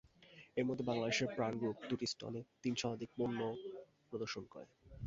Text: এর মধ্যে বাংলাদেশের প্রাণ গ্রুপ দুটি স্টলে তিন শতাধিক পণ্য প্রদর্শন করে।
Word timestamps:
এর 0.57 0.65
মধ্যে 0.67 0.87
বাংলাদেশের 0.89 1.27
প্রাণ 1.35 1.53
গ্রুপ 1.59 1.77
দুটি 1.89 2.05
স্টলে 2.07 2.41
তিন 2.63 2.73
শতাধিক 2.79 3.09
পণ্য 3.17 3.39
প্রদর্শন 4.09 4.43
করে। 4.53 4.67